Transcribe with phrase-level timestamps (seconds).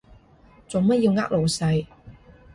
[0.67, 1.85] 做乜要呃老細？